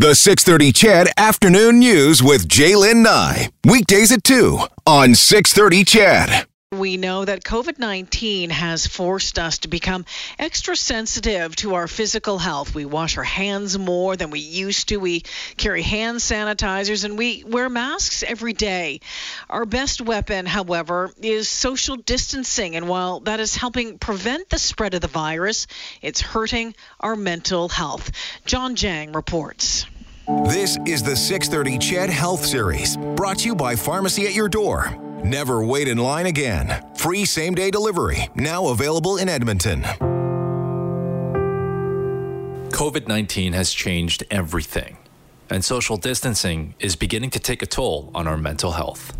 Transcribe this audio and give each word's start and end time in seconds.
The 0.00 0.14
630 0.14 0.72
CHED 0.72 1.08
Afternoon 1.18 1.78
News 1.78 2.22
with 2.22 2.48
Jaylen 2.48 3.02
Nye. 3.02 3.50
Weekdays 3.66 4.10
at 4.12 4.24
2 4.24 4.58
on 4.86 5.14
630 5.14 5.84
CHED. 5.84 6.46
We 6.72 6.96
know 6.96 7.24
that 7.24 7.44
COVID 7.44 7.78
19 7.78 8.48
has 8.48 8.86
forced 8.86 9.38
us 9.38 9.58
to 9.58 9.68
become 9.68 10.06
extra 10.38 10.74
sensitive 10.74 11.54
to 11.56 11.74
our 11.74 11.86
physical 11.86 12.38
health. 12.38 12.74
We 12.74 12.86
wash 12.86 13.18
our 13.18 13.24
hands 13.24 13.76
more 13.76 14.16
than 14.16 14.30
we 14.30 14.40
used 14.40 14.88
to. 14.88 14.96
We 14.96 15.24
carry 15.58 15.82
hand 15.82 16.20
sanitizers 16.20 17.04
and 17.04 17.18
we 17.18 17.44
wear 17.44 17.68
masks 17.68 18.22
every 18.22 18.54
day. 18.54 19.00
Our 19.50 19.66
best 19.66 20.00
weapon, 20.00 20.46
however, 20.46 21.12
is 21.20 21.48
social 21.48 21.96
distancing. 21.96 22.74
And 22.74 22.88
while 22.88 23.20
that 23.20 23.40
is 23.40 23.54
helping 23.54 23.98
prevent 23.98 24.48
the 24.48 24.58
spread 24.58 24.94
of 24.94 25.02
the 25.02 25.08
virus, 25.08 25.66
it's 26.00 26.22
hurting 26.22 26.74
our 27.00 27.16
mental 27.16 27.68
health. 27.68 28.12
John 28.46 28.76
Jang 28.76 29.12
reports. 29.12 29.86
This 30.30 30.78
is 30.86 31.02
the 31.02 31.16
630 31.16 31.78
CHED 31.78 32.08
Health 32.08 32.44
Series, 32.44 32.96
brought 32.96 33.38
to 33.38 33.46
you 33.46 33.54
by 33.54 33.74
Pharmacy 33.74 34.26
at 34.26 34.34
Your 34.34 34.48
Door. 34.48 34.96
Never 35.24 35.64
wait 35.64 35.88
in 35.88 35.98
line 35.98 36.26
again. 36.26 36.86
Free 36.94 37.24
same 37.24 37.54
day 37.54 37.70
delivery, 37.70 38.28
now 38.36 38.68
available 38.68 39.16
in 39.16 39.28
Edmonton. 39.28 39.82
COVID 42.70 43.08
19 43.08 43.54
has 43.54 43.72
changed 43.72 44.22
everything, 44.30 44.98
and 45.50 45.64
social 45.64 45.96
distancing 45.96 46.74
is 46.78 46.94
beginning 46.94 47.30
to 47.30 47.40
take 47.40 47.60
a 47.60 47.66
toll 47.66 48.12
on 48.14 48.28
our 48.28 48.36
mental 48.36 48.72
health. 48.72 49.16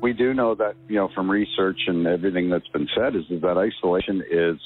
We 0.00 0.12
do 0.12 0.34
know 0.34 0.56
that, 0.56 0.74
you 0.88 0.96
know, 0.96 1.10
from 1.14 1.30
research 1.30 1.78
and 1.86 2.06
everything 2.06 2.50
that's 2.50 2.68
been 2.68 2.88
said, 2.96 3.14
is, 3.14 3.24
is 3.30 3.40
that 3.42 3.56
isolation 3.56 4.22
is 4.28 4.58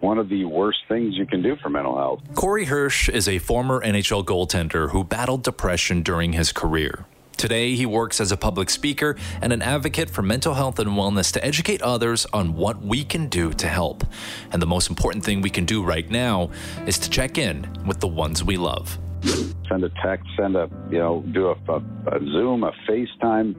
one 0.00 0.18
of 0.18 0.28
the 0.28 0.44
worst 0.44 0.78
things 0.88 1.16
you 1.16 1.26
can 1.26 1.42
do 1.42 1.56
for 1.56 1.68
mental 1.68 1.96
health. 1.96 2.22
Corey 2.34 2.64
Hirsch 2.64 3.08
is 3.08 3.28
a 3.28 3.38
former 3.38 3.80
NHL 3.80 4.24
goaltender 4.24 4.90
who 4.90 5.04
battled 5.04 5.42
depression 5.42 6.02
during 6.02 6.32
his 6.32 6.52
career. 6.52 7.06
Today, 7.36 7.74
he 7.74 7.84
works 7.84 8.18
as 8.18 8.32
a 8.32 8.36
public 8.36 8.70
speaker 8.70 9.14
and 9.42 9.52
an 9.52 9.60
advocate 9.60 10.08
for 10.08 10.22
mental 10.22 10.54
health 10.54 10.78
and 10.78 10.90
wellness 10.90 11.30
to 11.32 11.44
educate 11.44 11.82
others 11.82 12.26
on 12.32 12.54
what 12.54 12.82
we 12.82 13.04
can 13.04 13.28
do 13.28 13.52
to 13.52 13.68
help. 13.68 14.04
And 14.52 14.62
the 14.62 14.66
most 14.66 14.88
important 14.88 15.22
thing 15.22 15.42
we 15.42 15.50
can 15.50 15.66
do 15.66 15.82
right 15.82 16.08
now 16.10 16.50
is 16.86 16.98
to 17.00 17.10
check 17.10 17.36
in 17.36 17.68
with 17.86 18.00
the 18.00 18.08
ones 18.08 18.42
we 18.42 18.56
love. 18.56 18.98
Send 19.68 19.84
a 19.84 19.90
text, 20.02 20.26
send 20.36 20.56
a, 20.56 20.70
you 20.90 20.98
know, 20.98 21.22
do 21.32 21.48
a, 21.48 21.72
a, 21.72 21.82
a 22.16 22.20
Zoom, 22.20 22.64
a 22.64 22.72
FaceTime, 22.88 23.54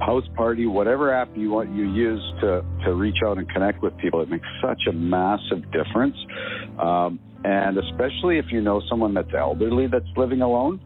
house 0.00 0.24
party, 0.36 0.66
whatever 0.66 1.12
app 1.12 1.28
you 1.34 1.50
want 1.50 1.70
you 1.74 1.90
use 1.92 2.22
to, 2.40 2.64
to 2.84 2.94
reach 2.94 3.18
out 3.24 3.38
and 3.38 3.48
connect 3.50 3.82
with 3.82 3.96
people. 3.98 4.20
It 4.22 4.28
makes 4.28 4.46
such 4.62 4.82
a 4.88 4.92
massive 4.92 5.64
difference. 5.72 6.16
Um, 6.78 7.20
and 7.44 7.78
especially 7.78 8.38
if 8.38 8.46
you 8.50 8.60
know 8.60 8.82
someone 8.88 9.14
that's 9.14 9.32
elderly 9.36 9.86
that's 9.86 10.06
living 10.16 10.42
alone. 10.42 10.80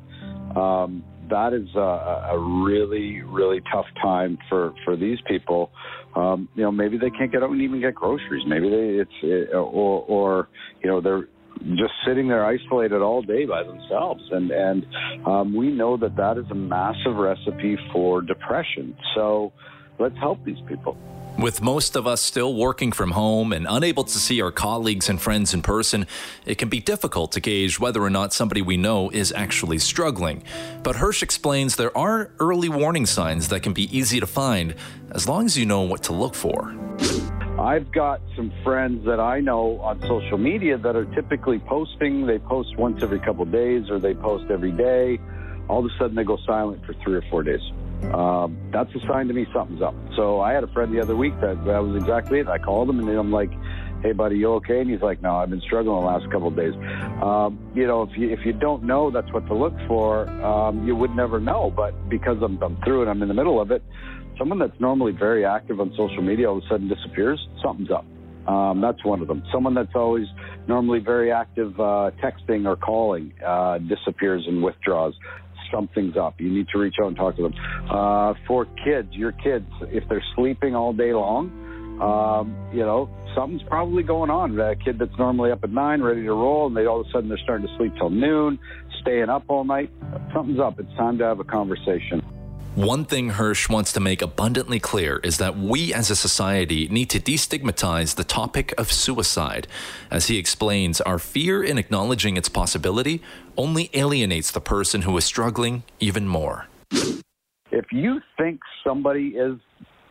Um, 0.56 1.04
that 1.30 1.54
is 1.54 1.68
a, 1.74 1.78
a 1.78 2.62
really, 2.62 3.22
really 3.22 3.60
tough 3.72 3.86
time 4.02 4.36
for, 4.48 4.74
for 4.84 4.96
these 4.96 5.18
people. 5.26 5.70
Um, 6.14 6.48
you 6.54 6.62
know, 6.62 6.70
maybe 6.70 6.98
they 6.98 7.08
can't 7.08 7.32
get 7.32 7.42
out 7.42 7.50
and 7.50 7.62
even 7.62 7.80
get 7.80 7.94
groceries. 7.94 8.44
Maybe 8.46 8.68
they, 8.68 9.00
it's, 9.00 9.10
it, 9.22 9.54
or, 9.54 10.04
or, 10.06 10.48
you 10.82 10.90
know, 10.90 11.00
they're 11.00 11.28
just 11.76 11.92
sitting 12.06 12.28
there 12.28 12.44
isolated 12.44 13.02
all 13.02 13.22
day 13.22 13.44
by 13.44 13.62
themselves. 13.62 14.22
And, 14.30 14.50
and, 14.50 14.86
um, 15.26 15.54
we 15.54 15.70
know 15.70 15.96
that 15.96 16.16
that 16.16 16.38
is 16.38 16.46
a 16.50 16.54
massive 16.54 17.16
recipe 17.16 17.78
for 17.92 18.20
depression. 18.20 18.96
So 19.14 19.52
let's 19.98 20.16
help 20.18 20.44
these 20.44 20.60
people. 20.66 20.96
With 21.38 21.62
most 21.62 21.96
of 21.96 22.06
us 22.06 22.20
still 22.20 22.54
working 22.54 22.92
from 22.92 23.12
home 23.12 23.54
and 23.54 23.66
unable 23.68 24.04
to 24.04 24.18
see 24.18 24.42
our 24.42 24.52
colleagues 24.52 25.08
and 25.08 25.20
friends 25.20 25.54
in 25.54 25.62
person, 25.62 26.06
it 26.44 26.58
can 26.58 26.68
be 26.68 26.78
difficult 26.78 27.32
to 27.32 27.40
gauge 27.40 27.80
whether 27.80 28.02
or 28.02 28.10
not 28.10 28.34
somebody 28.34 28.60
we 28.60 28.76
know 28.76 29.08
is 29.10 29.32
actually 29.32 29.78
struggling. 29.78 30.44
But 30.82 30.96
Hirsch 30.96 31.22
explains 31.22 31.76
there 31.76 31.96
are 31.96 32.32
early 32.38 32.68
warning 32.68 33.06
signs 33.06 33.48
that 33.48 33.62
can 33.62 33.72
be 33.72 33.96
easy 33.96 34.20
to 34.20 34.26
find 34.26 34.74
as 35.12 35.26
long 35.26 35.46
as 35.46 35.56
you 35.56 35.64
know 35.64 35.80
what 35.80 36.02
to 36.04 36.12
look 36.12 36.34
for. 36.34 36.76
I've 37.62 37.92
got 37.92 38.20
some 38.34 38.52
friends 38.64 39.06
that 39.06 39.20
I 39.20 39.38
know 39.38 39.78
on 39.82 40.00
social 40.02 40.36
media 40.36 40.76
that 40.78 40.96
are 40.96 41.04
typically 41.04 41.60
posting. 41.60 42.26
They 42.26 42.40
post 42.40 42.76
once 42.76 43.04
every 43.04 43.20
couple 43.20 43.44
of 43.44 43.52
days 43.52 43.88
or 43.88 44.00
they 44.00 44.14
post 44.14 44.50
every 44.50 44.72
day. 44.72 45.20
All 45.68 45.78
of 45.78 45.84
a 45.84 45.96
sudden 45.96 46.16
they 46.16 46.24
go 46.24 46.38
silent 46.44 46.84
for 46.84 46.92
three 46.94 47.14
or 47.14 47.22
four 47.30 47.44
days 47.44 47.62
um, 48.10 48.58
that's 48.72 48.92
a 48.94 49.00
sign 49.06 49.28
to 49.28 49.34
me 49.34 49.46
something's 49.54 49.80
up. 49.80 49.94
So 50.16 50.40
I 50.40 50.52
had 50.52 50.64
a 50.64 50.66
friend 50.68 50.92
the 50.92 51.00
other 51.00 51.16
week 51.16 51.38
that 51.40 51.64
that 51.64 51.78
was 51.78 51.96
exactly 51.96 52.40
it. 52.40 52.48
I 52.48 52.58
called 52.58 52.90
him 52.90 52.98
and 52.98 53.08
I'm 53.08 53.30
like, 53.30 53.50
"Hey, 54.02 54.12
buddy, 54.12 54.36
you 54.36 54.52
okay?" 54.54 54.80
And 54.80 54.90
he's 54.90 55.00
like, 55.00 55.22
"No, 55.22 55.36
I've 55.36 55.50
been 55.50 55.60
struggling 55.62 56.00
the 56.00 56.06
last 56.06 56.30
couple 56.30 56.48
of 56.48 56.56
days." 56.56 56.74
Um, 57.22 57.58
you 57.74 57.86
know, 57.86 58.02
if 58.02 58.16
you 58.16 58.30
if 58.30 58.40
you 58.44 58.52
don't 58.52 58.82
know 58.84 59.10
that's 59.10 59.30
what 59.32 59.46
to 59.46 59.54
look 59.54 59.74
for, 59.86 60.28
um, 60.44 60.86
you 60.86 60.94
would 60.96 61.14
never 61.14 61.40
know. 61.40 61.72
But 61.74 62.08
because 62.08 62.38
I'm, 62.42 62.62
I'm 62.62 62.76
through 62.84 63.02
it, 63.02 63.08
I'm 63.08 63.22
in 63.22 63.28
the 63.28 63.34
middle 63.34 63.60
of 63.60 63.70
it. 63.70 63.82
Someone 64.38 64.58
that's 64.58 64.78
normally 64.80 65.12
very 65.12 65.44
active 65.44 65.80
on 65.80 65.92
social 65.96 66.22
media 66.22 66.50
all 66.50 66.58
of 66.58 66.64
a 66.64 66.68
sudden 66.68 66.88
disappears. 66.88 67.38
Something's 67.62 67.90
up. 67.90 68.06
Um, 68.46 68.80
that's 68.80 69.04
one 69.04 69.20
of 69.22 69.28
them. 69.28 69.42
Someone 69.52 69.74
that's 69.74 69.94
always 69.94 70.26
normally 70.66 70.98
very 70.98 71.30
active 71.30 71.78
uh, 71.78 72.10
texting 72.22 72.66
or 72.66 72.76
calling 72.76 73.32
uh, 73.44 73.78
disappears 73.78 74.44
and 74.48 74.62
withdraws 74.62 75.14
something's 75.72 76.16
up. 76.16 76.40
You 76.40 76.50
need 76.50 76.68
to 76.68 76.78
reach 76.78 76.96
out 77.00 77.08
and 77.08 77.16
talk 77.16 77.36
to 77.36 77.42
them. 77.42 77.54
Uh, 77.90 78.34
for 78.46 78.66
kids, 78.84 79.08
your 79.12 79.32
kids, 79.32 79.66
if 79.88 80.08
they're 80.08 80.24
sleeping 80.36 80.76
all 80.76 80.92
day 80.92 81.14
long, 81.14 81.50
um, 82.02 82.56
you 82.72 82.80
know, 82.80 83.08
something's 83.34 83.62
probably 83.62 84.02
going 84.02 84.28
on. 84.28 84.58
A 84.58 84.74
kid 84.74 84.98
that's 84.98 85.16
normally 85.18 85.52
up 85.52 85.62
at 85.62 85.70
nine, 85.70 86.02
ready 86.02 86.22
to 86.24 86.32
roll, 86.32 86.66
and 86.66 86.76
they 86.76 86.86
all 86.86 87.00
of 87.00 87.06
a 87.06 87.10
sudden 87.10 87.28
they're 87.28 87.38
starting 87.38 87.66
to 87.66 87.76
sleep 87.76 87.94
till 87.96 88.10
noon, 88.10 88.58
staying 89.00 89.28
up 89.28 89.44
all 89.48 89.64
night. 89.64 89.90
Something's 90.34 90.58
up. 90.58 90.80
It's 90.80 90.92
time 90.96 91.16
to 91.18 91.24
have 91.24 91.38
a 91.38 91.44
conversation. 91.44 92.20
One 92.74 93.04
thing 93.04 93.28
Hirsch 93.28 93.68
wants 93.68 93.92
to 93.92 94.00
make 94.00 94.22
abundantly 94.22 94.80
clear 94.80 95.18
is 95.22 95.36
that 95.38 95.58
we 95.58 95.92
as 95.92 96.10
a 96.10 96.16
society 96.16 96.88
need 96.88 97.10
to 97.10 97.20
destigmatize 97.20 98.14
the 98.14 98.24
topic 98.24 98.72
of 98.78 98.90
suicide. 98.90 99.68
As 100.10 100.28
he 100.28 100.38
explains, 100.38 100.98
our 101.02 101.18
fear 101.18 101.62
in 101.62 101.76
acknowledging 101.76 102.38
its 102.38 102.48
possibility 102.48 103.20
only 103.58 103.90
alienates 103.92 104.50
the 104.50 104.60
person 104.62 105.02
who 105.02 105.14
is 105.18 105.24
struggling 105.24 105.82
even 106.00 106.26
more. 106.26 106.66
If 107.70 107.92
you 107.92 108.22
think 108.38 108.60
somebody 108.82 109.34
is, 109.36 109.58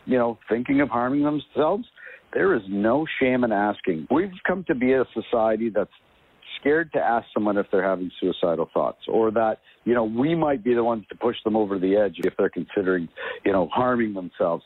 you 0.06 0.18
know, 0.18 0.38
thinking 0.48 0.80
of 0.80 0.88
harming 0.88 1.22
themselves, 1.22 1.84
there 2.32 2.54
is 2.54 2.62
no 2.68 3.06
shame 3.20 3.44
in 3.44 3.52
asking. 3.52 4.06
We've 4.10 4.30
come 4.46 4.64
to 4.68 4.74
be 4.74 4.92
a 4.92 5.04
society 5.12 5.70
that's 5.70 5.90
scared 6.60 6.92
to 6.92 6.98
ask 6.98 7.26
someone 7.34 7.56
if 7.58 7.66
they're 7.70 7.88
having 7.88 8.10
suicidal 8.20 8.68
thoughts 8.72 9.00
or 9.08 9.30
that, 9.32 9.58
you 9.84 9.94
know, 9.94 10.04
we 10.04 10.34
might 10.34 10.62
be 10.62 10.74
the 10.74 10.84
ones 10.84 11.04
to 11.08 11.16
push 11.16 11.36
them 11.44 11.56
over 11.56 11.78
the 11.78 11.96
edge 11.96 12.16
if 12.18 12.34
they're 12.38 12.48
considering, 12.48 13.08
you 13.44 13.52
know, 13.52 13.68
harming 13.72 14.14
themselves. 14.14 14.64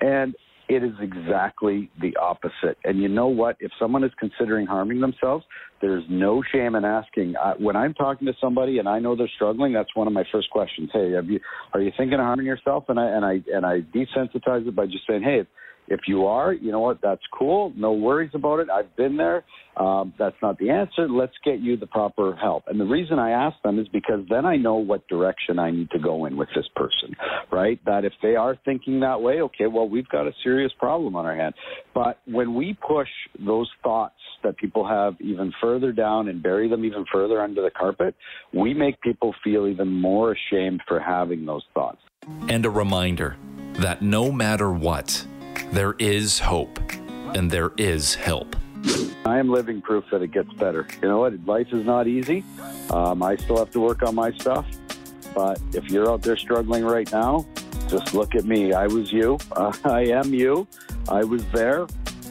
And 0.00 0.34
it 0.70 0.84
is 0.84 0.92
exactly 1.02 1.90
the 2.00 2.16
opposite. 2.16 2.78
And 2.84 3.00
you 3.00 3.08
know 3.08 3.26
what? 3.26 3.56
If 3.58 3.72
someone 3.78 4.04
is 4.04 4.12
considering 4.20 4.66
harming 4.66 5.00
themselves, 5.00 5.44
there's 5.80 6.04
no 6.08 6.44
shame 6.52 6.76
in 6.76 6.84
asking. 6.84 7.34
Uh, 7.36 7.54
when 7.58 7.74
I'm 7.74 7.92
talking 7.92 8.26
to 8.28 8.32
somebody 8.40 8.78
and 8.78 8.88
I 8.88 9.00
know 9.00 9.16
they're 9.16 9.30
struggling, 9.34 9.72
that's 9.72 9.94
one 9.96 10.06
of 10.06 10.12
my 10.12 10.22
first 10.30 10.48
questions. 10.50 10.88
Hey, 10.92 11.08
you, 11.26 11.40
are 11.74 11.80
you 11.80 11.90
thinking 11.96 12.14
of 12.14 12.20
harming 12.20 12.46
yourself? 12.46 12.84
And 12.88 13.00
I 13.00 13.06
and 13.06 13.24
I 13.24 13.40
and 13.52 13.66
I 13.66 13.80
desensitize 13.80 14.66
it 14.68 14.76
by 14.76 14.86
just 14.86 15.06
saying, 15.08 15.22
hey, 15.24 15.44
if 15.90 16.00
you 16.06 16.26
are, 16.26 16.52
you 16.52 16.70
know 16.70 16.80
what, 16.80 17.00
that's 17.02 17.22
cool. 17.36 17.72
No 17.76 17.92
worries 17.92 18.30
about 18.32 18.60
it. 18.60 18.70
I've 18.70 18.94
been 18.96 19.16
there. 19.16 19.44
Um, 19.76 20.14
that's 20.18 20.36
not 20.40 20.58
the 20.58 20.70
answer. 20.70 21.08
Let's 21.08 21.32
get 21.44 21.58
you 21.58 21.76
the 21.76 21.86
proper 21.86 22.36
help. 22.36 22.64
And 22.68 22.78
the 22.78 22.84
reason 22.84 23.18
I 23.18 23.30
ask 23.30 23.60
them 23.62 23.78
is 23.78 23.88
because 23.88 24.20
then 24.28 24.46
I 24.46 24.56
know 24.56 24.76
what 24.76 25.06
direction 25.08 25.58
I 25.58 25.70
need 25.70 25.90
to 25.90 25.98
go 25.98 26.26
in 26.26 26.36
with 26.36 26.48
this 26.54 26.66
person, 26.76 27.16
right? 27.50 27.80
That 27.86 28.04
if 28.04 28.12
they 28.22 28.36
are 28.36 28.56
thinking 28.64 29.00
that 29.00 29.20
way, 29.20 29.40
okay, 29.42 29.66
well, 29.66 29.88
we've 29.88 30.08
got 30.08 30.26
a 30.26 30.32
serious 30.44 30.72
problem 30.78 31.16
on 31.16 31.26
our 31.26 31.34
hand. 31.34 31.54
But 31.92 32.18
when 32.26 32.54
we 32.54 32.76
push 32.86 33.08
those 33.44 33.70
thoughts 33.82 34.14
that 34.44 34.56
people 34.58 34.86
have 34.86 35.14
even 35.20 35.52
further 35.60 35.92
down 35.92 36.28
and 36.28 36.42
bury 36.42 36.68
them 36.68 36.84
even 36.84 37.04
further 37.12 37.40
under 37.40 37.62
the 37.62 37.70
carpet, 37.70 38.14
we 38.54 38.74
make 38.74 39.00
people 39.00 39.34
feel 39.42 39.66
even 39.66 39.88
more 39.88 40.34
ashamed 40.34 40.82
for 40.86 41.00
having 41.00 41.46
those 41.46 41.64
thoughts. 41.74 41.98
And 42.48 42.64
a 42.64 42.70
reminder 42.70 43.36
that 43.74 44.02
no 44.02 44.30
matter 44.30 44.70
what, 44.72 45.26
there 45.72 45.94
is 45.98 46.38
hope 46.38 46.78
and 47.34 47.50
there 47.50 47.72
is 47.76 48.14
help. 48.14 48.56
I 49.24 49.38
am 49.38 49.50
living 49.50 49.82
proof 49.82 50.04
that 50.10 50.22
it 50.22 50.32
gets 50.32 50.52
better. 50.54 50.86
You 51.02 51.08
know 51.08 51.20
what? 51.20 51.44
Life 51.46 51.72
is 51.72 51.84
not 51.84 52.06
easy. 52.06 52.42
Um, 52.90 53.22
I 53.22 53.36
still 53.36 53.58
have 53.58 53.70
to 53.72 53.80
work 53.80 54.02
on 54.02 54.14
my 54.14 54.32
stuff. 54.32 54.66
But 55.34 55.60
if 55.74 55.90
you're 55.90 56.10
out 56.10 56.22
there 56.22 56.36
struggling 56.36 56.84
right 56.84 57.10
now, 57.12 57.46
just 57.88 58.14
look 58.14 58.34
at 58.34 58.44
me. 58.44 58.72
I 58.72 58.86
was 58.86 59.12
you. 59.12 59.38
Uh, 59.52 59.72
I 59.84 60.06
am 60.06 60.34
you. 60.34 60.66
I 61.08 61.24
was 61.24 61.44
there. 61.52 61.86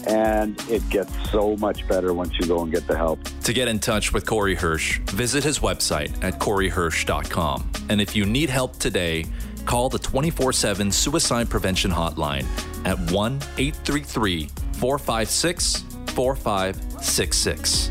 And 0.07 0.59
it 0.69 0.87
gets 0.89 1.11
so 1.29 1.57
much 1.57 1.87
better 1.87 2.13
once 2.13 2.33
you 2.39 2.47
go 2.47 2.61
and 2.61 2.71
get 2.71 2.87
the 2.87 2.97
help. 2.97 3.19
To 3.43 3.53
get 3.53 3.67
in 3.67 3.79
touch 3.79 4.13
with 4.13 4.25
Corey 4.25 4.55
Hirsch, 4.55 4.99
visit 4.99 5.43
his 5.43 5.59
website 5.59 6.11
at 6.23 6.39
coreyhirsch.com. 6.39 7.69
And 7.89 7.99
if 7.99 8.15
you 8.15 8.25
need 8.25 8.49
help 8.49 8.77
today, 8.77 9.25
call 9.69 9.87
the 9.87 9.99
24 9.99 10.51
7 10.51 10.91
suicide 10.91 11.47
prevention 11.47 11.91
hotline 11.91 12.43
at 12.85 12.97
1 13.11 13.35
833 13.57 14.49
456 14.73 15.85
4566. 16.07 17.89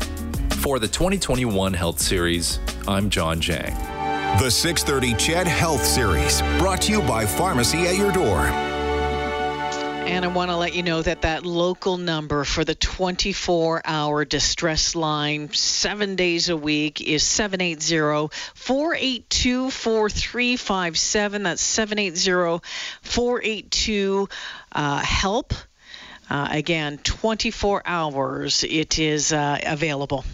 For 0.61 0.77
the 0.77 0.89
2021 0.89 1.73
Health 1.73 2.01
Series, 2.01 2.59
I'm 2.85 3.09
John 3.09 3.39
Jang. 3.39 3.73
The 4.39 4.49
630 4.49 5.13
CHED 5.15 5.47
Health 5.47 5.85
Series, 5.85 6.41
brought 6.59 6.81
to 6.81 6.91
you 6.91 7.01
by 7.03 7.25
Pharmacy 7.25 7.87
at 7.87 7.95
Your 7.95 8.11
Door. 8.11 8.68
And 10.09 10.25
I 10.25 10.27
want 10.27 10.49
to 10.49 10.57
let 10.57 10.73
you 10.73 10.81
know 10.81 11.03
that 11.03 11.21
that 11.21 11.45
local 11.45 11.97
number 11.97 12.43
for 12.43 12.65
the 12.65 12.73
24 12.73 13.83
hour 13.85 14.25
distress 14.25 14.95
line, 14.95 15.53
seven 15.53 16.15
days 16.15 16.49
a 16.49 16.57
week, 16.57 16.99
is 16.99 17.21
780 17.21 18.35
482 18.55 19.69
4357. 19.69 21.43
That's 21.43 21.61
780 21.61 22.65
482 23.03 24.29
HELP. 24.73 25.53
Uh, 26.27 26.47
again, 26.51 26.97
24 26.97 27.83
hours 27.85 28.63
it 28.63 28.97
is 28.97 29.31
uh, 29.31 29.59
available. 29.63 30.25